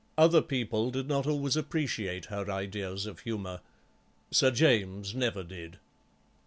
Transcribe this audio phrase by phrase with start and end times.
[0.17, 3.59] Other people did not always appreciate her ideas of humour.
[4.31, 5.77] Sir James never did.